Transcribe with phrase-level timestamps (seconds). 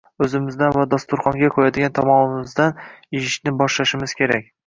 [0.25, 2.81] o‘zimizdan va dasturxonga qo‘yadigan taomimizdan
[3.23, 4.51] ishni boshlashimiz kerak.